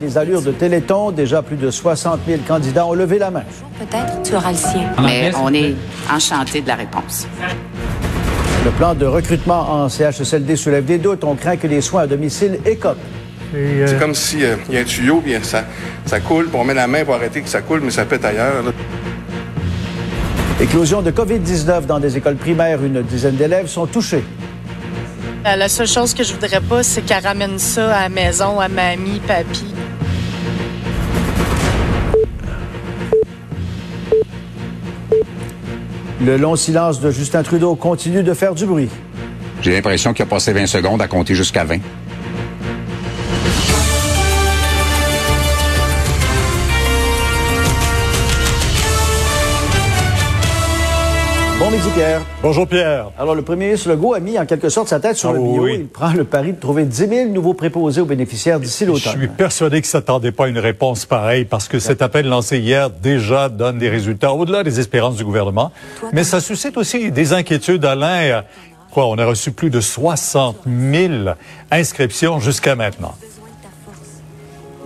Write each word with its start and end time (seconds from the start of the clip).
Les 0.00 0.16
allures 0.16 0.42
de 0.42 0.52
Téléthon, 0.52 1.10
déjà 1.10 1.42
plus 1.42 1.56
de 1.56 1.72
60 1.72 2.20
000 2.24 2.42
candidats 2.46 2.86
ont 2.86 2.94
levé 2.94 3.18
la 3.18 3.32
main. 3.32 3.42
Peut-être 3.80 4.22
tu 4.22 4.32
auras 4.36 4.52
le 4.52 4.56
sien. 4.56 4.90
Mais 5.02 5.32
on 5.34 5.52
est 5.52 5.74
enchanté 6.08 6.60
de 6.60 6.68
la 6.68 6.76
réponse. 6.76 7.26
Le 8.64 8.70
plan 8.70 8.94
de 8.94 9.06
recrutement 9.06 9.68
en 9.68 9.88
CHSLD 9.88 10.54
soulève 10.54 10.84
des 10.84 10.98
doutes. 10.98 11.24
On 11.24 11.34
craint 11.34 11.56
que 11.56 11.66
les 11.66 11.80
soins 11.80 12.02
à 12.02 12.06
domicile 12.06 12.60
écopent. 12.64 12.96
C'est 13.52 13.98
comme 13.98 14.14
s'il 14.14 14.42
y 14.70 14.76
a 14.76 14.80
un 14.80 14.84
tuyau, 14.84 15.20
puis 15.20 15.34
ça, 15.42 15.64
ça 16.06 16.20
coule, 16.20 16.46
puis 16.46 16.60
on 16.60 16.64
met 16.64 16.74
la 16.74 16.86
main 16.86 17.04
pour 17.04 17.14
arrêter 17.16 17.42
que 17.42 17.48
ça 17.48 17.60
coule, 17.62 17.80
mais 17.80 17.90
ça 17.90 18.04
pète 18.04 18.24
ailleurs. 18.24 18.62
là. 18.62 18.70
Éclosion 20.60 21.02
de 21.02 21.10
COVID-19 21.10 21.86
dans 21.86 21.98
des 21.98 22.16
écoles 22.16 22.36
primaires. 22.36 22.84
Une 22.84 23.02
dizaine 23.02 23.34
d'élèves 23.34 23.66
sont 23.66 23.86
touchés. 23.88 24.22
Euh, 25.46 25.56
La 25.56 25.68
seule 25.68 25.86
chose 25.86 26.14
que 26.14 26.22
je 26.24 26.32
voudrais 26.32 26.60
pas, 26.60 26.82
c'est 26.82 27.02
qu'elle 27.02 27.24
ramène 27.24 27.58
ça 27.58 27.94
à 27.96 28.02
la 28.04 28.08
maison, 28.08 28.60
à 28.60 28.68
mamie, 28.68 29.20
papy. 29.20 29.64
Le 36.20 36.36
long 36.36 36.56
silence 36.56 37.00
de 37.00 37.10
Justin 37.10 37.42
Trudeau 37.42 37.74
continue 37.76 38.22
de 38.22 38.34
faire 38.34 38.54
du 38.54 38.66
bruit. 38.66 38.88
J'ai 39.62 39.72
l'impression 39.72 40.12
qu'il 40.12 40.24
a 40.24 40.26
passé 40.26 40.52
20 40.52 40.66
secondes 40.66 41.00
à 41.00 41.08
compter 41.08 41.34
jusqu'à 41.34 41.64
20. 41.64 41.78
Bon 51.68 51.76
midi, 51.76 51.90
Pierre. 51.94 52.22
Bonjour 52.42 52.66
Pierre. 52.66 53.10
Alors, 53.18 53.34
le 53.34 53.42
premier 53.42 53.66
ministre 53.66 53.90
Legault 53.90 54.14
a 54.14 54.20
mis 54.20 54.38
en 54.38 54.46
quelque 54.46 54.70
sorte 54.70 54.88
sa 54.88 55.00
tête 55.00 55.18
sur 55.18 55.28
Ah 55.28 55.32
le 55.34 55.38
bio. 55.38 55.64
oui. 55.64 55.76
Il 55.80 55.86
prend 55.88 56.14
le 56.14 56.24
pari 56.24 56.54
de 56.54 56.58
trouver 56.58 56.84
10 56.86 57.08
000 57.08 57.28
nouveaux 57.28 57.52
préposés 57.52 58.00
aux 58.00 58.06
bénéficiaires 58.06 58.58
d'ici 58.58 58.86
Je 58.86 58.90
l'automne. 58.90 59.12
suis 59.18 59.28
persuadé 59.28 59.82
que 59.82 59.86
s'attendait 59.86 60.32
pas 60.32 60.46
à 60.46 60.48
une 60.48 60.58
réponse 60.58 61.04
pareille 61.04 61.44
parce 61.44 61.68
que 61.68 61.78
cet 61.78 62.00
appel 62.00 62.26
lancé 62.26 62.58
hier 62.58 62.88
déjà 62.88 63.50
donne 63.50 63.76
des 63.76 63.90
résultats 63.90 64.32
au-delà 64.32 64.62
des 64.62 64.80
espérances 64.80 65.16
du 65.16 65.26
gouvernement. 65.26 65.70
Mais 66.14 66.24
ça 66.24 66.40
suscite 66.40 66.78
aussi 66.78 67.10
des 67.10 67.32
inquiétudes, 67.34 67.84
Alain. 67.84 68.44
Quoi, 68.90 69.04
on 69.06 69.18
a 69.18 69.26
reçu 69.26 69.50
plus 69.52 69.68
de 69.68 69.82
60 69.82 70.56
000 70.66 71.12
inscriptions 71.70 72.40
jusqu'à 72.40 72.76
maintenant. 72.76 73.14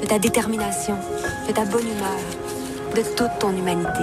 De 0.02 0.06
ta 0.08 0.18
détermination, 0.18 0.94
de 1.46 1.52
ta 1.52 1.64
bonne 1.64 1.82
humeur, 1.82 2.18
de 2.96 3.02
toute 3.16 3.38
ton 3.38 3.50
humanité. 3.56 4.02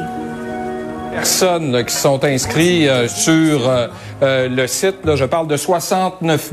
Personnes 1.12 1.72
là, 1.72 1.84
qui 1.84 1.96
sont 1.96 2.24
inscrits 2.24 2.88
euh, 2.88 3.08
sur 3.08 3.68
euh, 3.68 3.88
euh, 4.22 4.48
le 4.50 4.68
site. 4.68 5.04
Là, 5.06 5.16
je 5.16 5.26
parle 5.26 5.48
de 5.48 5.58
69 5.58 6.52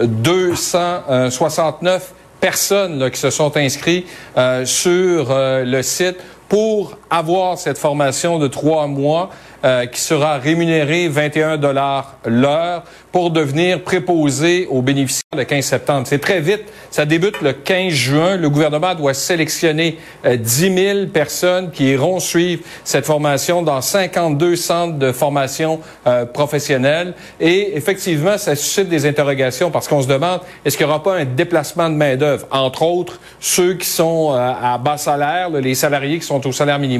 269 0.00 2.12
personnes 2.40 2.98
là, 2.98 3.10
qui 3.10 3.20
se 3.20 3.30
sont 3.30 3.56
inscrits 3.56 4.06
euh, 4.36 4.64
sur 4.64 5.28
euh, 5.30 5.64
le 5.64 5.82
site 5.82 6.16
pour 6.48 6.96
avoir 7.10 7.58
cette 7.58 7.78
formation 7.78 8.38
de 8.38 8.48
trois 8.48 8.86
mois 8.86 9.30
euh, 9.64 9.86
qui 9.86 10.00
sera 10.00 10.38
rémunérée 10.38 11.08
21 11.08 11.56
dollars 11.56 12.16
l'heure 12.24 12.84
pour 13.12 13.30
devenir 13.30 13.82
préposé 13.82 14.66
aux 14.70 14.82
bénéficiaires 14.82 15.22
le 15.36 15.44
15 15.44 15.64
septembre. 15.64 16.06
C'est 16.06 16.20
très 16.20 16.40
vite. 16.40 16.64
Ça 16.90 17.04
débute 17.04 17.40
le 17.40 17.52
15 17.52 17.92
juin. 17.92 18.36
Le 18.36 18.50
gouvernement 18.50 18.94
doit 18.94 19.14
sélectionner 19.14 19.98
euh, 20.24 20.36
10 20.36 20.74
000 20.74 21.06
personnes 21.06 21.70
qui 21.70 21.90
iront 21.90 22.20
suivre 22.20 22.62
cette 22.84 23.06
formation 23.06 23.62
dans 23.62 23.80
52 23.80 24.56
centres 24.56 24.98
de 24.98 25.12
formation 25.12 25.80
euh, 26.06 26.26
professionnelle. 26.26 27.14
Et 27.40 27.76
effectivement, 27.76 28.38
ça 28.38 28.54
suscite 28.54 28.88
des 28.88 29.06
interrogations 29.06 29.70
parce 29.70 29.88
qu'on 29.88 30.02
se 30.02 30.08
demande 30.08 30.40
est-ce 30.64 30.76
qu'il 30.76 30.86
n'y 30.86 30.92
aura 30.92 31.02
pas 31.02 31.16
un 31.16 31.24
déplacement 31.24 31.88
de 31.88 31.94
main-d'œuvre, 31.94 32.46
entre 32.50 32.82
autres 32.82 33.20
ceux 33.40 33.74
qui 33.74 33.88
sont 33.88 34.32
euh, 34.32 34.52
à 34.62 34.78
bas 34.78 34.98
salaire, 34.98 35.50
les 35.50 35.74
salariés 35.74 36.18
qui 36.18 36.26
sont 36.26 36.46
au 36.46 36.52
salaire 36.52 36.78
minimum, 36.78 36.97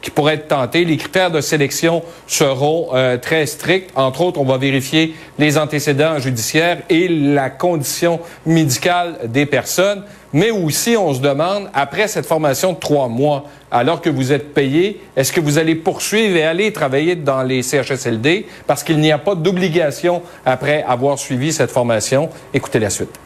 qui 0.00 0.10
pourraient 0.10 0.34
être 0.34 0.48
tentés. 0.48 0.84
Les 0.84 0.96
critères 0.96 1.30
de 1.30 1.40
sélection 1.40 2.02
seront 2.26 2.88
euh, 2.94 3.16
très 3.16 3.46
stricts. 3.46 3.90
Entre 3.94 4.20
autres, 4.20 4.40
on 4.40 4.44
va 4.44 4.58
vérifier 4.58 5.14
les 5.38 5.58
antécédents 5.58 6.18
judiciaires 6.18 6.78
et 6.88 7.08
la 7.08 7.50
condition 7.50 8.20
médicale 8.44 9.18
des 9.26 9.46
personnes. 9.46 10.02
Mais 10.32 10.50
aussi, 10.50 10.96
on 10.96 11.14
se 11.14 11.20
demande, 11.20 11.70
après 11.72 12.08
cette 12.08 12.26
formation 12.26 12.72
de 12.72 12.78
trois 12.78 13.08
mois, 13.08 13.44
alors 13.70 14.00
que 14.00 14.10
vous 14.10 14.32
êtes 14.32 14.52
payé, 14.52 15.00
est-ce 15.16 15.32
que 15.32 15.40
vous 15.40 15.58
allez 15.58 15.74
poursuivre 15.74 16.36
et 16.36 16.44
aller 16.44 16.72
travailler 16.72 17.16
dans 17.16 17.42
les 17.42 17.62
CHSLD 17.62 18.46
parce 18.66 18.84
qu'il 18.84 18.98
n'y 18.98 19.12
a 19.12 19.18
pas 19.18 19.34
d'obligation 19.34 20.22
après 20.44 20.84
avoir 20.86 21.18
suivi 21.18 21.52
cette 21.52 21.70
formation? 21.70 22.28
Écoutez 22.52 22.78
la 22.78 22.90
suite. 22.90 23.18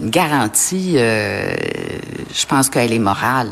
Une 0.00 0.10
garantie, 0.10 0.94
euh, 0.96 1.54
je 2.34 2.46
pense 2.46 2.68
qu'elle 2.68 2.92
est 2.92 2.98
morale 2.98 3.50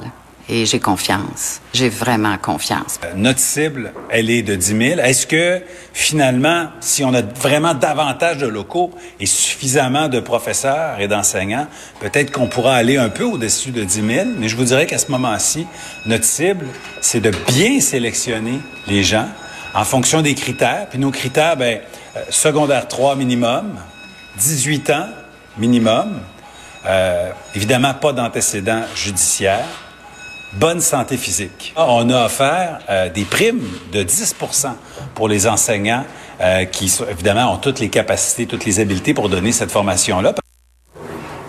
et 0.49 0.67
j'ai 0.67 0.81
confiance. 0.81 1.61
J'ai 1.73 1.89
vraiment 1.89 2.37
confiance. 2.39 2.99
Notre 3.15 3.39
cible, 3.39 3.93
elle 4.11 4.31
est 4.31 4.43
de 4.43 4.55
10 4.55 4.67
000. 4.67 5.01
Est-ce 5.01 5.27
que 5.27 5.63
finalement, 5.93 6.69
si 6.81 7.05
on 7.05 7.15
a 7.15 7.23
vraiment 7.23 7.75
davantage 7.75 8.39
de 8.39 8.47
locaux 8.47 8.91
et 9.21 9.27
suffisamment 9.27 10.09
de 10.09 10.21
professeurs 10.21 11.01
et 11.01 11.09
d'enseignants, 11.09 11.67
peut-être 12.01 12.33
qu'on 12.33 12.49
pourra 12.49 12.75
aller 12.75 12.97
un 12.97 13.09
peu 13.09 13.25
au-dessus 13.25 13.71
de 13.71 13.85
10 13.85 13.95
000. 13.95 14.27
Mais 14.39 14.49
je 14.49 14.57
vous 14.57 14.65
dirais 14.65 14.87
qu'à 14.87 14.99
ce 14.99 15.11
moment-ci, 15.11 15.67
notre 16.07 16.25
cible, 16.25 16.67
c'est 17.01 17.21
de 17.21 17.31
bien 17.49 17.81
sélectionner 17.81 18.61
les 18.89 19.05
gens 19.05 19.29
en 19.75 19.85
fonction 19.85 20.23
des 20.23 20.35
critères. 20.35 20.87
Puis 20.91 20.99
nos 20.99 21.11
critères, 21.11 21.57
ben, 21.57 21.81
euh, 22.17 22.21
secondaire 22.31 22.89
3 22.89 23.17
minimum, 23.17 23.79
18 24.39 24.91
ans 24.91 25.09
minimum, 25.57 26.21
euh, 26.87 27.31
évidemment 27.55 27.95
pas 27.95 28.13
d'antécédents 28.13 28.83
judiciaires, 28.95 29.69
bonne 30.55 30.81
santé 30.81 31.17
physique. 31.17 31.73
On 31.77 32.11
a 32.11 32.27
offert 32.27 32.81
euh, 32.89 33.09
des 33.09 33.25
primes 33.25 33.63
de 33.93 34.03
10% 34.03 34.73
pour 35.15 35.29
les 35.29 35.47
enseignants 35.47 36.05
euh, 36.41 36.65
qui, 36.65 36.93
évidemment, 37.11 37.55
ont 37.55 37.57
toutes 37.57 37.81
les 37.81 37.89
capacités, 37.89 38.47
toutes 38.47 38.65
les 38.65 38.81
habiletés 38.81 39.15
pour 39.15 39.29
donner 39.29 39.53
cette 39.53 39.71
formation-là. 39.71 40.35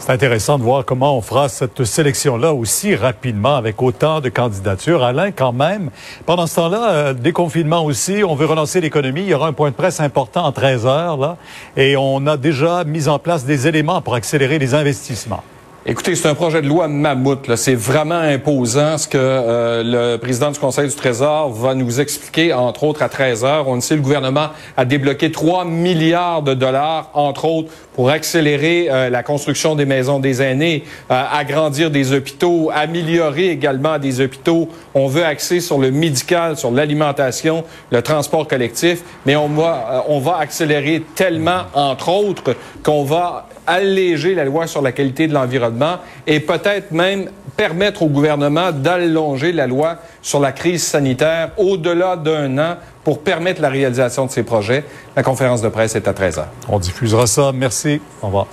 C'est 0.06 0.12
intéressant 0.12 0.58
de 0.58 0.64
voir 0.64 0.84
comment 0.84 1.18
on 1.18 1.22
fera 1.22 1.48
cette 1.48 1.86
sélection-là 1.86 2.54
aussi 2.54 2.94
rapidement 2.94 3.56
avec 3.56 3.82
autant 3.82 4.20
de 4.20 4.28
candidatures. 4.28 5.02
Alain, 5.02 5.32
quand 5.32 5.54
même, 5.54 5.92
pendant 6.26 6.46
ce 6.46 6.56
temps-là, 6.56 6.92
euh, 6.92 7.14
déconfinement 7.14 7.86
aussi, 7.86 8.22
on 8.22 8.36
veut 8.36 8.46
relancer 8.46 8.82
l'économie. 8.82 9.22
Il 9.22 9.30
y 9.30 9.34
aura 9.34 9.48
un 9.48 9.54
point 9.54 9.70
de 9.70 9.76
presse 9.76 10.02
important 10.02 10.44
en 10.44 10.52
13 10.52 10.86
heures, 10.86 11.16
là, 11.16 11.38
et 11.78 11.96
on 11.96 12.28
a 12.28 12.36
déjà 12.36 12.84
mis 12.84 13.08
en 13.08 13.18
place 13.18 13.46
des 13.46 13.66
éléments 13.66 14.02
pour 14.02 14.16
accélérer 14.16 14.60
les 14.60 14.74
investissements. 14.74 15.44
Écoutez, 15.86 16.16
c'est 16.16 16.30
un 16.30 16.34
projet 16.34 16.62
de 16.62 16.68
loi 16.70 16.88
mammouth. 16.88 17.54
C'est 17.58 17.76
vraiment 17.76 18.16
imposant 18.16 18.98
ce 18.98 19.06
que 19.06 19.18
euh, 19.20 20.14
le 20.14 20.18
président 20.18 20.50
du 20.50 20.58
Conseil 20.58 20.88
du 20.88 20.96
Trésor 20.96 21.52
va 21.52 21.76
nous 21.76 22.00
expliquer, 22.00 22.54
entre 22.54 22.86
autres 22.86 23.02
à 23.02 23.10
13 23.10 23.44
heures. 23.44 23.68
On 23.68 23.76
le 23.76 23.82
sait, 23.82 23.98
le 23.98 24.02
gouvernement 24.02 24.48
a 24.78 24.86
débloqué 24.86 25.30
3 25.30 25.66
milliards 25.66 26.42
de 26.42 26.54
dollars, 26.54 27.10
entre 27.14 27.44
autres, 27.44 27.74
pour 27.96 28.10
accélérer 28.10 28.88
euh, 28.90 29.10
la 29.10 29.24
construction 29.24 29.76
des 29.76 29.84
maisons 29.84 30.20
des 30.20 30.42
aînés, 30.42 30.86
euh, 31.12 31.22
agrandir 31.30 31.92
des 31.92 32.14
hôpitaux, 32.14 32.72
améliorer 32.74 33.50
également 33.50 34.00
des 34.00 34.22
hôpitaux. 34.22 34.70
On 34.94 35.08
veut 35.08 35.26
axer 35.26 35.60
sur 35.60 35.80
le 35.80 35.92
médical, 35.92 36.56
sur 36.56 36.72
l'alimentation, 36.72 37.66
le 37.92 38.02
transport 38.02 38.48
collectif, 38.48 39.02
mais 39.26 39.36
on 39.36 39.50
va, 39.50 39.88
euh, 39.92 40.00
on 40.08 40.20
va 40.20 40.38
accélérer 40.38 41.04
tellement, 41.14 41.64
entre 41.74 42.08
autres, 42.08 42.56
qu'on 42.84 43.04
va 43.04 43.48
alléger 43.68 44.36
la 44.36 44.46
loi 44.46 44.68
sur 44.68 44.82
la 44.82 44.92
qualité 44.92 45.28
de 45.28 45.34
l'environnement 45.34 45.73
et 46.28 46.40
peut-être 46.40 46.92
même 46.92 47.30
permettre 47.56 48.02
au 48.02 48.08
gouvernement 48.08 48.72
d'allonger 48.72 49.52
la 49.52 49.68
loi 49.68 49.98
sur 50.22 50.40
la 50.40 50.52
crise 50.52 50.84
sanitaire 50.84 51.52
au-delà 51.58 52.16
d'un 52.16 52.58
an 52.58 52.76
pour 53.04 53.22
permettre 53.22 53.62
la 53.62 53.70
réalisation 53.70 54.26
de 54.26 54.32
ces 54.32 54.44
projets. 54.44 54.84
La 55.16 55.24
conférence 55.24 55.62
de 55.62 55.70
presse 55.70 55.96
est 55.96 56.08
à 56.08 56.14
13 56.14 56.40
heures. 56.40 56.50
On 56.70 56.80
diffusera 56.80 57.28
ça. 57.28 57.52
Merci. 57.54 58.02
Au 58.22 58.28
revoir. 58.28 58.48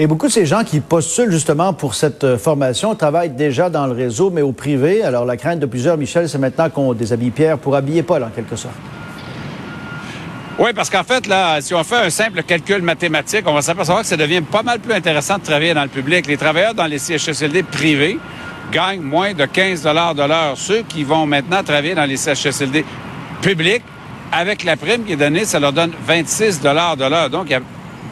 Et 0.00 0.06
beaucoup 0.06 0.28
de 0.28 0.32
ces 0.32 0.46
gens 0.46 0.62
qui 0.62 0.78
postulent 0.78 1.32
justement 1.32 1.72
pour 1.72 1.96
cette 1.96 2.22
euh, 2.22 2.38
formation 2.38 2.94
travaillent 2.94 3.30
déjà 3.30 3.68
dans 3.68 3.86
le 3.86 3.92
réseau, 3.92 4.30
mais 4.30 4.42
au 4.42 4.52
privé. 4.52 5.02
Alors, 5.02 5.24
la 5.24 5.36
crainte 5.36 5.58
de 5.58 5.66
plusieurs, 5.66 5.96
Michel, 5.96 6.28
c'est 6.28 6.38
maintenant 6.38 6.70
qu'on 6.70 6.94
déshabille 6.94 7.30
Pierre 7.30 7.58
pour 7.58 7.74
habiller 7.74 8.04
Paul, 8.04 8.22
en 8.22 8.28
quelque 8.28 8.54
sorte. 8.54 8.76
Oui, 10.58 10.70
parce 10.74 10.90
qu'en 10.90 11.04
fait, 11.04 11.28
là, 11.28 11.60
si 11.60 11.72
on 11.72 11.84
fait 11.84 11.98
un 11.98 12.10
simple 12.10 12.42
calcul 12.42 12.82
mathématique, 12.82 13.44
on 13.46 13.54
va 13.54 13.62
s'apercevoir 13.62 14.02
que 14.02 14.08
ça 14.08 14.16
devient 14.16 14.40
pas 14.40 14.64
mal 14.64 14.80
plus 14.80 14.92
intéressant 14.92 15.38
de 15.38 15.44
travailler 15.44 15.72
dans 15.72 15.84
le 15.84 15.88
public. 15.88 16.26
Les 16.26 16.36
travailleurs 16.36 16.74
dans 16.74 16.86
les 16.86 16.98
CHSLD 16.98 17.62
privés 17.62 18.18
gagnent 18.72 19.02
moins 19.02 19.34
de 19.34 19.44
15 19.44 19.84
de 19.84 20.26
l'heure. 20.26 20.54
Ceux 20.56 20.82
qui 20.82 21.04
vont 21.04 21.26
maintenant 21.26 21.62
travailler 21.62 21.94
dans 21.94 22.06
les 22.06 22.16
CHSLD 22.16 22.84
publics, 23.40 23.84
avec 24.32 24.64
la 24.64 24.76
prime 24.76 25.04
qui 25.04 25.12
est 25.12 25.16
donnée, 25.16 25.44
ça 25.44 25.60
leur 25.60 25.72
donne 25.72 25.92
26 26.04 26.60
de 26.60 26.68
l'heure. 26.70 27.30
Donc, 27.30 27.44
il 27.46 27.52
y 27.52 27.54
a 27.54 27.60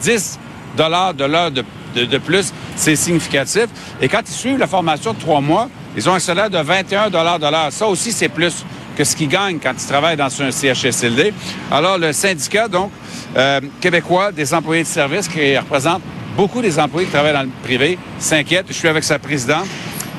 10 0.01 0.39
de 0.77 0.83
l'heure 1.25 1.51
de, 1.51 1.65
de, 2.05 2.17
plus. 2.17 2.53
C'est 2.77 2.95
significatif. 2.95 3.65
Et 4.01 4.07
quand 4.07 4.21
ils 4.25 4.33
suivent 4.33 4.57
la 4.57 4.67
formation 4.67 5.11
de 5.11 5.19
trois 5.19 5.41
mois, 5.41 5.67
ils 5.97 6.09
ont 6.09 6.13
un 6.13 6.19
salaire 6.19 6.49
de 6.49 6.59
21 6.59 7.09
de 7.09 7.51
l'heure. 7.51 7.71
Ça 7.71 7.87
aussi, 7.87 8.13
c'est 8.13 8.29
plus 8.29 8.63
que 8.97 9.03
ce 9.03 9.15
qu'ils 9.15 9.29
gagnent 9.29 9.59
quand 9.59 9.73
ils 9.77 9.87
travaillent 9.87 10.17
dans 10.17 10.41
un 10.41 10.49
CHSLD. 10.49 11.31
Alors, 11.71 11.99
le 11.99 12.11
syndicat, 12.11 12.67
donc, 12.67 12.91
euh, 13.35 13.61
québécois 13.79 14.31
des 14.31 14.51
employés 14.53 14.81
de 14.81 14.87
service 14.87 15.27
qui 15.27 15.55
représente 15.55 16.01
beaucoup 16.35 16.61
des 16.61 16.79
employés 16.79 17.05
qui 17.05 17.13
travaillent 17.13 17.33
dans 17.33 17.43
le 17.43 17.49
privé 17.61 17.99
s'inquiètent. 18.17 18.65
Je 18.69 18.73
suis 18.73 18.87
avec 18.87 19.03
sa 19.03 19.19
présidente 19.19 19.67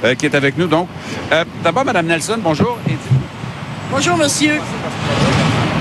euh, 0.05 0.15
qui 0.15 0.27
est 0.27 0.35
avec 0.35 0.57
nous. 0.57 0.69
Donc, 0.69 0.87
euh, 1.33 1.45
d'abord, 1.65 1.85
Mme 1.85 2.07
Nelson, 2.07 2.39
bonjour. 2.39 2.79
Bonjour, 3.91 4.17
monsieur. 4.17 4.61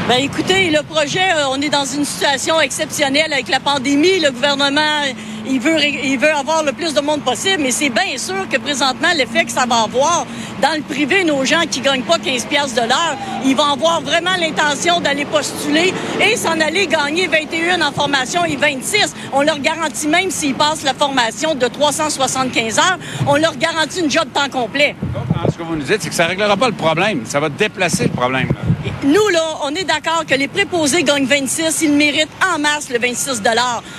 Ben 0.08 0.18
écoutez, 0.20 0.72
le 0.72 0.82
projet, 0.82 1.28
on 1.52 1.62
est 1.62 1.70
dans 1.70 1.86
une 1.86 2.06
situation 2.06 2.60
exceptionnelle 2.62 3.32
avec 3.32 3.50
la 3.50 3.60
pandémie. 3.60 4.20
Le 4.22 4.32
gouvernement, 4.32 5.04
il 5.50 5.60
veut, 5.60 5.78
il 5.82 6.18
veut 6.18 6.32
avoir 6.32 6.64
le 6.64 6.72
plus 6.72 6.94
de 6.94 7.02
monde 7.02 7.22
possible, 7.22 7.62
mais 7.64 7.72
c'est 7.72 7.90
bien 7.90 8.18
sûr 8.18 8.48
que 8.50 8.58
présentement, 8.58 9.10
l'effet 9.16 9.46
que 9.46 9.52
ça 9.52 9.66
va 9.66 9.84
avoir 9.84 10.26
dans 10.62 10.76
le 10.76 10.82
privé, 10.82 11.24
nos 11.24 11.46
gens 11.46 11.62
qui 11.70 11.82
gagnent 11.82 12.04
pas 12.04 12.18
15 12.18 12.46
pièces 12.46 12.74
de 12.74 12.82
l'heure, 12.82 13.18
ils 13.46 13.56
vont 13.56 13.72
avoir 13.72 14.02
vraiment 14.02 14.36
l'intention 14.40 15.00
d'aller 15.00 15.26
postuler 15.26 15.94
et 16.22 16.36
s'en 16.36 16.60
aller 16.60 16.88
gagner 16.88 17.28
21 17.28 17.82
en 17.82 17.92
formation 17.92 18.44
et 18.46 18.56
26. 18.56 19.14
On 19.34 19.42
leur 19.42 19.60
garantit 19.60 20.08
même 20.08 20.32
s'ils 20.32 20.56
passent 20.56 20.84
la 20.84 20.94
formation 20.94 21.56
de 21.56 21.68
375 21.68 22.80
heures, 22.80 22.98
on 23.28 23.36
leur 23.36 23.56
garantit 23.58 24.02
une 24.02 24.12
job 24.12 24.28
temps 24.34 24.50
complet. 24.50 24.96
Donc, 25.14 25.52
ce 25.52 25.58
que 25.58 25.64
vous 25.64 25.76
nous 25.76 25.84
dites, 25.84 26.02
c'est 26.02 26.10
que 26.10 26.16
ça 26.16 26.26
réglera 26.26 26.58
pas 26.58 26.68
le 26.68 26.76
problème. 26.76 27.22
Ça 27.26 27.40
va 27.40 27.50
déplacer 27.50 28.06
le 28.06 28.10
problème. 28.10 28.48
Là. 28.48 28.92
Nous, 29.08 29.30
là, 29.30 29.60
on 29.64 29.74
est 29.74 29.86
d'accord 29.86 30.26
que 30.28 30.36
les 30.36 30.50
préposés 30.50 31.02
gagnent 31.02 31.24
26, 31.24 31.82
ils 31.84 31.94
méritent 31.94 32.28
en 32.54 32.60
masse 32.60 32.90
le 32.90 33.00
26 33.00 33.42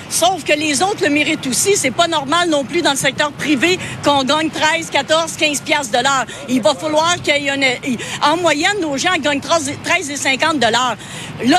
Sauf 0.07 0.43
que 0.43 0.53
les 0.53 0.83
autres 0.83 1.03
le 1.03 1.09
méritent 1.09 1.47
aussi. 1.47 1.75
C'est 1.75 1.89
pas 1.89 2.07
normal 2.07 2.47
non 2.49 2.63
plus 2.63 2.83
dans 2.83 2.91
le 2.91 2.95
secteur 2.95 3.31
privé 3.31 3.79
qu'on 4.03 4.23
gagne 4.23 4.51
13, 4.51 4.91
14, 4.91 5.35
15 5.35 5.61
piastres 5.61 5.97
de 5.97 6.03
l'heure. 6.03 6.25
Il 6.47 6.61
va 6.61 6.75
falloir 6.75 7.15
qu'il 7.23 7.41
y 7.43 7.47
ait. 7.47 7.79
En 8.21 8.37
moyenne, 8.37 8.79
nos 8.81 8.97
gens 8.97 9.17
gagnent 9.19 9.41
13 9.41 10.11
et 10.11 10.15
50 10.15 10.59
Là, 10.59 10.95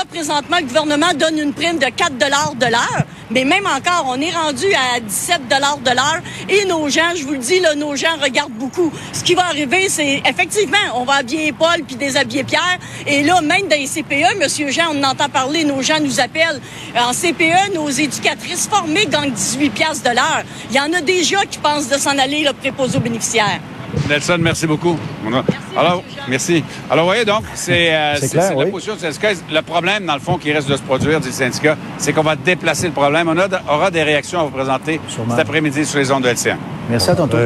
présentement, 0.09 0.57
le 0.59 0.67
gouvernement 0.67 1.13
donne 1.13 1.37
une 1.37 1.53
prime 1.53 1.77
de 1.77 1.87
4 1.87 2.17
de 2.17 2.25
l'heure. 2.67 3.05
Mais 3.31 3.45
même 3.45 3.65
encore, 3.65 4.05
on 4.07 4.19
est 4.19 4.31
rendu 4.31 4.65
à 4.73 4.99
17 4.99 5.47
de 5.47 5.55
l'heure. 5.55 6.21
Et 6.49 6.65
nos 6.65 6.87
gens, 6.89 7.15
je 7.15 7.23
vous 7.23 7.31
le 7.33 7.37
dis, 7.37 7.59
là, 7.59 7.75
nos 7.75 7.95
gens 7.95 8.15
regardent 8.21 8.51
beaucoup. 8.53 8.91
Ce 9.13 9.23
qui 9.23 9.35
va 9.35 9.45
arriver, 9.45 9.87
c'est 9.89 10.21
effectivement, 10.25 10.77
on 10.95 11.03
va 11.03 11.15
habiller 11.15 11.51
Paul 11.53 11.83
puis 11.87 11.95
déshabiller 11.95 12.43
Pierre. 12.43 12.77
Et 13.07 13.23
là, 13.23 13.40
même 13.41 13.67
dans 13.67 13.77
les 13.77 13.87
CPE, 13.87 14.39
Monsieur 14.39 14.69
Jean, 14.69 14.93
on 14.93 15.03
entend 15.03 15.29
parler, 15.29 15.63
nos 15.63 15.81
gens 15.81 15.99
nous 16.01 16.19
appellent. 16.19 16.61
En 16.95 17.11
CPE, 17.11 17.73
nos 17.75 17.89
éducatrices 17.89 18.67
formées 18.67 19.05
gagnent 19.05 19.31
18 19.31 19.69
piastres 19.69 20.09
de 20.09 20.15
l'heure. 20.15 20.43
Il 20.69 20.75
y 20.75 20.79
en 20.79 20.91
a 20.93 21.01
déjà 21.01 21.45
qui 21.45 21.57
pensent 21.57 21.89
de 21.89 21.97
s'en 21.97 22.17
aller, 22.17 22.43
le 22.43 22.53
préposé 22.53 22.97
aux 22.97 23.01
bénéficiaires. 23.01 23.59
Nelson, 24.07 24.37
merci 24.39 24.67
beaucoup. 24.67 24.97
Merci, 25.23 25.51
Alors, 25.77 26.03
merci. 26.27 26.63
Alors, 26.89 27.03
vous 27.03 27.09
voyez, 27.09 27.25
donc, 27.25 27.43
c'est 27.53 27.93
euh, 27.93 28.15
la 28.33 28.65
position 28.67 28.93
du 28.93 28.99
syndicat. 28.99 29.33
Le 29.51 29.61
problème, 29.61 30.05
dans 30.05 30.13
le 30.13 30.19
fond, 30.19 30.37
qui 30.37 30.51
reste 30.51 30.69
de 30.69 30.75
se 30.75 30.81
produire 30.81 31.19
du 31.19 31.31
syndicat, 31.31 31.75
c'est 31.97 32.13
qu'on 32.13 32.23
va 32.23 32.35
déplacer 32.35 32.87
le 32.87 32.93
problème. 32.93 33.29
On 33.29 33.37
aura 33.73 33.91
des 33.91 34.03
réactions 34.03 34.39
à 34.39 34.43
vous 34.43 34.49
présenter 34.49 34.99
cet 35.29 35.39
après-midi 35.39 35.85
sur 35.85 35.99
les 35.99 36.11
ondes 36.11 36.23
de 36.23 36.29
LCN. 36.29 36.57
Merci 36.89 37.09
à 37.09 37.15
tantôt. 37.15 37.37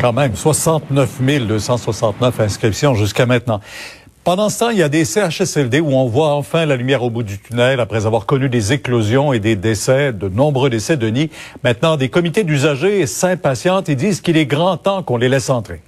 quand 0.00 0.12
même, 0.12 0.34
69 0.34 1.20
269 1.20 2.40
inscriptions 2.40 2.94
jusqu'à 2.94 3.26
maintenant. 3.26 3.60
Pendant 4.24 4.50
ce 4.50 4.58
temps, 4.58 4.70
il 4.70 4.78
y 4.78 4.82
a 4.82 4.88
des 4.88 5.04
CHSLD 5.04 5.80
où 5.80 5.92
on 5.92 6.06
voit 6.06 6.34
enfin 6.34 6.66
la 6.66 6.76
lumière 6.76 7.02
au 7.02 7.08
bout 7.08 7.22
du 7.22 7.38
tunnel 7.38 7.80
après 7.80 8.04
avoir 8.04 8.26
connu 8.26 8.48
des 8.48 8.74
éclosions 8.74 9.32
et 9.32 9.38
des 9.38 9.56
décès, 9.56 10.12
de 10.12 10.28
nombreux 10.28 10.68
décès, 10.68 10.96
Denis. 10.96 11.30
Maintenant, 11.64 11.96
des 11.96 12.10
comités 12.10 12.44
d'usagers 12.44 13.06
s'impatientent 13.06 13.88
et 13.88 13.94
disent 13.94 14.20
qu'il 14.20 14.36
est 14.36 14.46
grand 14.46 14.76
temps 14.76 15.02
qu'on 15.02 15.16
les 15.16 15.30
laisse 15.30 15.48
entrer. 15.48 15.80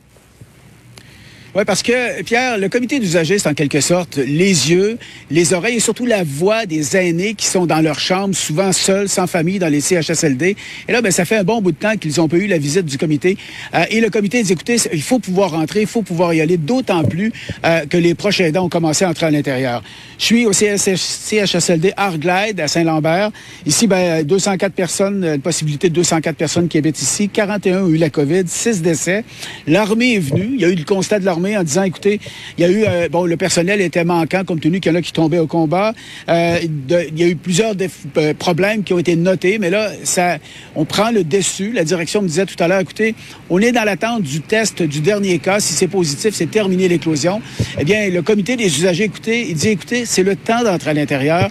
Oui, 1.52 1.64
parce 1.66 1.82
que, 1.82 2.22
Pierre, 2.22 2.58
le 2.58 2.68
comité 2.68 3.00
d'usagers, 3.00 3.40
c'est 3.40 3.48
en 3.48 3.54
quelque 3.54 3.80
sorte 3.80 4.18
les 4.18 4.70
yeux, 4.70 4.98
les 5.32 5.52
oreilles 5.52 5.76
et 5.76 5.80
surtout 5.80 6.06
la 6.06 6.22
voix 6.22 6.64
des 6.64 6.96
aînés 6.96 7.34
qui 7.34 7.46
sont 7.46 7.66
dans 7.66 7.80
leur 7.80 7.98
chambre, 7.98 8.36
souvent 8.36 8.70
seuls, 8.70 9.08
sans 9.08 9.26
famille, 9.26 9.58
dans 9.58 9.68
les 9.68 9.80
CHSLD. 9.80 10.54
Et 10.86 10.92
là, 10.92 11.02
ben, 11.02 11.10
ça 11.10 11.24
fait 11.24 11.38
un 11.38 11.42
bon 11.42 11.60
bout 11.60 11.72
de 11.72 11.76
temps 11.76 11.96
qu'ils 11.96 12.20
ont 12.20 12.28
pas 12.28 12.36
eu 12.36 12.46
la 12.46 12.58
visite 12.58 12.86
du 12.86 12.98
comité. 12.98 13.36
Euh, 13.74 13.84
et 13.90 14.00
le 14.00 14.10
comité 14.10 14.40
dit, 14.44 14.52
écoutez, 14.52 14.76
il 14.92 15.02
faut 15.02 15.18
pouvoir 15.18 15.50
rentrer, 15.50 15.80
il 15.80 15.86
faut 15.88 16.02
pouvoir 16.02 16.32
y 16.34 16.40
aller, 16.40 16.56
d'autant 16.56 17.02
plus 17.02 17.32
euh, 17.64 17.84
que 17.84 17.96
les 17.96 18.14
prochains 18.14 18.44
aidants 18.44 18.66
ont 18.66 18.68
commencé 18.68 19.04
à 19.04 19.08
entrer 19.08 19.26
à 19.26 19.32
l'intérieur. 19.32 19.82
Je 20.18 20.24
suis 20.26 20.46
au 20.46 20.52
CHSLD 20.52 21.94
Arglide 21.96 22.60
à 22.60 22.68
Saint-Lambert. 22.68 23.32
Ici, 23.66 23.88
ben, 23.88 24.22
204 24.22 24.72
personnes, 24.72 25.24
une 25.24 25.40
possibilité 25.40 25.88
de 25.88 25.94
204 25.94 26.36
personnes 26.36 26.68
qui 26.68 26.78
habitent 26.78 27.02
ici. 27.02 27.28
41 27.28 27.82
ont 27.82 27.88
eu 27.88 27.96
la 27.96 28.10
COVID, 28.10 28.44
6 28.46 28.82
décès. 28.82 29.24
L'armée 29.66 30.14
est 30.14 30.20
venue. 30.20 30.50
Il 30.54 30.60
y 30.60 30.64
a 30.64 30.68
eu 30.68 30.76
le 30.76 30.84
constat 30.84 31.18
de 31.18 31.24
l'armée 31.24 31.39
en 31.56 31.62
disant, 31.62 31.82
écoutez, 31.82 32.20
il 32.58 32.62
y 32.62 32.64
a 32.64 32.70
eu, 32.70 32.84
euh, 32.86 33.08
bon, 33.08 33.24
le 33.24 33.36
personnel 33.36 33.80
était 33.80 34.04
manquant 34.04 34.44
compte 34.44 34.60
tenu 34.60 34.80
qu'il 34.80 34.92
y 34.92 34.94
en 34.94 34.98
a 34.98 35.02
qui 35.02 35.12
tombaient 35.12 35.38
au 35.38 35.46
combat. 35.46 35.92
Euh, 36.28 36.58
il 36.62 37.18
y 37.18 37.22
a 37.22 37.28
eu 37.28 37.36
plusieurs 37.36 37.74
euh, 38.16 38.34
problèmes 38.34 38.82
qui 38.82 38.92
ont 38.92 38.98
été 38.98 39.16
notés, 39.16 39.58
mais 39.58 39.70
là, 39.70 39.90
ça, 40.04 40.38
on 40.74 40.84
prend 40.84 41.10
le 41.10 41.24
dessus. 41.24 41.72
La 41.72 41.84
direction 41.84 42.22
me 42.22 42.28
disait 42.28 42.46
tout 42.46 42.62
à 42.62 42.68
l'heure, 42.68 42.80
écoutez, 42.80 43.14
on 43.48 43.58
est 43.60 43.72
dans 43.72 43.84
l'attente 43.84 44.22
du 44.22 44.40
test 44.40 44.82
du 44.82 45.00
dernier 45.00 45.38
cas. 45.38 45.60
Si 45.60 45.72
c'est 45.72 45.88
positif, 45.88 46.34
c'est 46.34 46.50
terminé 46.50 46.88
l'éclosion. 46.88 47.40
Eh 47.78 47.84
bien, 47.84 48.08
le 48.10 48.22
comité 48.22 48.56
des 48.56 48.66
usagers, 48.66 49.04
écoutez, 49.04 49.46
il 49.48 49.54
dit, 49.54 49.68
écoutez, 49.68 50.04
c'est 50.04 50.22
le 50.22 50.36
temps 50.36 50.62
d'entrer 50.62 50.90
à 50.90 50.94
l'intérieur. 50.94 51.50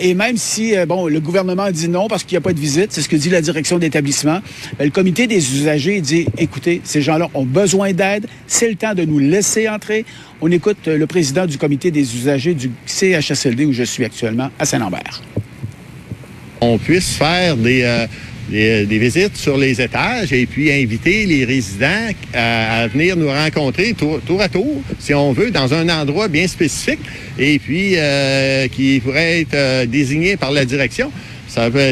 et 0.00 0.14
même 0.14 0.36
si, 0.36 0.74
bon, 0.86 1.06
le 1.06 1.20
gouvernement 1.20 1.70
dit 1.70 1.88
non 1.88 2.08
parce 2.08 2.24
qu'il 2.24 2.34
n'y 2.34 2.38
a 2.38 2.42
pas 2.42 2.52
de 2.52 2.60
visite, 2.60 2.92
c'est 2.92 3.02
ce 3.02 3.08
que 3.08 3.16
dit 3.16 3.30
la 3.30 3.40
direction 3.40 3.78
d'établissement, 3.78 4.40
ben, 4.78 4.84
le 4.84 4.90
comité 4.90 5.26
des 5.26 5.54
usagers 5.54 6.00
dit, 6.00 6.26
écoutez, 6.38 6.80
ces 6.84 7.02
gens-là 7.02 7.28
ont 7.34 7.44
besoin 7.44 7.92
d'aide. 7.92 8.26
C'est 8.46 8.68
le 8.68 8.76
temps 8.76 8.94
de 8.94 9.04
nous 9.04 9.18
laisser 9.20 9.68
entrer. 9.68 10.04
On 10.40 10.50
écoute 10.50 10.78
euh, 10.88 10.96
le 10.96 11.06
président 11.06 11.46
du 11.46 11.58
comité 11.58 11.90
des 11.90 12.16
usagers 12.16 12.54
du 12.54 12.70
CHSLD 12.86 13.66
où 13.66 13.72
je 13.72 13.82
suis 13.82 14.04
actuellement 14.04 14.50
à 14.58 14.64
Saint-Lambert. 14.64 15.22
On 16.60 16.78
puisse 16.78 17.14
faire 17.14 17.56
euh, 17.58 18.06
des, 18.50 18.86
des, 18.86 18.98
visites 18.98 19.36
sur 19.36 19.56
les 19.56 19.80
étages 19.80 20.32
et 20.32 20.46
puis 20.46 20.72
inviter 20.72 21.26
les 21.26 21.44
résidents 21.44 22.08
à, 22.34 22.86
venir 22.88 23.16
nous 23.16 23.28
rencontrer 23.28 23.94
tour, 23.94 24.20
à 24.40 24.48
tour, 24.48 24.82
si 24.98 25.14
on 25.14 25.32
veut, 25.32 25.50
dans 25.50 25.72
un 25.72 25.88
endroit 25.88 26.28
bien 26.28 26.46
spécifique 26.46 27.00
et 27.38 27.58
puis 27.58 27.94
euh, 27.96 28.68
qui 28.68 29.00
pourrait 29.00 29.42
être 29.42 29.86
désigné 29.86 30.36
par 30.36 30.50
la 30.50 30.64
direction. 30.64 31.10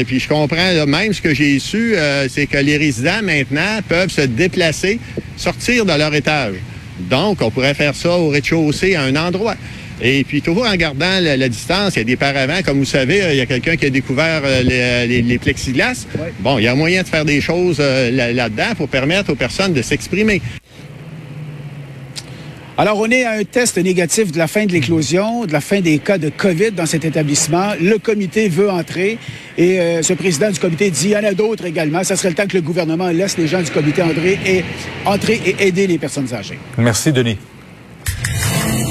Puis 0.07 0.19
je 0.19 0.27
comprends 0.29 0.85
même 0.87 1.13
ce 1.13 1.21
que 1.21 1.33
j'ai 1.33 1.59
su, 1.59 1.95
c'est 2.29 2.47
que 2.47 2.57
les 2.57 2.77
résidents 2.77 3.21
maintenant 3.21 3.79
peuvent 3.89 4.09
se 4.09 4.21
déplacer, 4.21 4.99
sortir 5.35 5.85
de 5.85 5.91
leur 5.91 6.15
étage. 6.15 6.55
Donc, 6.99 7.41
on 7.41 7.51
pourrait 7.51 7.73
faire 7.73 7.95
ça 7.95 8.17
au 8.17 8.29
rez-de-chaussée 8.29 8.95
à 8.95 9.03
un 9.03 9.15
endroit. 9.15 9.55
Et 10.01 10.23
puis, 10.23 10.41
toujours 10.41 10.65
en 10.65 10.75
gardant 10.75 11.19
la, 11.19 11.49
distance, 11.49 11.95
il 11.95 11.99
y 11.99 12.01
a 12.01 12.05
des 12.05 12.15
paravents. 12.15 12.61
Comme 12.63 12.79
vous 12.79 12.85
savez, 12.85 13.21
il 13.31 13.35
y 13.35 13.41
a 13.41 13.45
quelqu'un 13.45 13.75
qui 13.75 13.85
a 13.85 13.89
découvert 13.89 14.41
euh, 14.45 15.05
les, 15.05 15.37
plexiglas. 15.39 16.05
Bon, 16.39 16.57
il 16.57 16.63
y 16.63 16.67
a 16.67 16.75
moyen 16.75 17.03
de 17.03 17.07
faire 17.07 17.25
des 17.25 17.41
choses 17.41 17.77
euh, 17.79 18.31
là-dedans 18.33 18.75
pour 18.77 18.87
permettre 18.87 19.31
aux 19.31 19.35
personnes 19.35 19.73
de 19.73 19.81
s'exprimer. 19.81 20.41
Alors, 22.79 22.97
on 22.97 23.11
est 23.11 23.25
à 23.25 23.31
un 23.31 23.43
test 23.43 23.77
négatif 23.77 24.31
de 24.31 24.37
la 24.37 24.47
fin 24.47 24.65
de 24.65 24.71
l'éclosion, 24.71 25.45
de 25.45 25.51
la 25.51 25.59
fin 25.59 25.81
des 25.81 25.99
cas 25.99 26.17
de 26.17 26.29
COVID 26.29 26.71
dans 26.71 26.85
cet 26.85 27.03
établissement. 27.03 27.73
Le 27.81 27.97
comité 27.97 28.47
veut 28.47 28.69
entrer 28.71 29.17
et 29.57 29.81
euh, 29.81 30.01
ce 30.01 30.13
président 30.13 30.49
du 30.49 30.61
comité 30.61 30.89
dit 30.89 31.07
il 31.07 31.11
y 31.11 31.17
en 31.17 31.25
a 31.25 31.33
d'autres 31.33 31.65
également. 31.65 32.05
Ça 32.05 32.15
serait 32.15 32.29
le 32.29 32.35
temps 32.35 32.47
que 32.47 32.55
le 32.55 32.61
gouvernement 32.61 33.09
laisse 33.09 33.37
les 33.37 33.47
gens 33.47 33.61
du 33.61 33.69
comité 33.69 34.01
entrer 34.01 34.39
et, 34.45 34.63
entrer 35.05 35.41
et 35.45 35.67
aider 35.67 35.87
les 35.87 35.97
personnes 35.97 36.33
âgées. 36.33 36.57
Merci, 36.77 37.11
Denis. 37.11 37.37